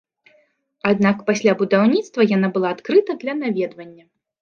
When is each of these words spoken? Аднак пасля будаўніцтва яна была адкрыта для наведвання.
Аднак 0.91 1.21
пасля 1.27 1.55
будаўніцтва 1.61 2.29
яна 2.35 2.53
была 2.59 2.75
адкрыта 2.79 3.11
для 3.25 3.41
наведвання. 3.47 4.05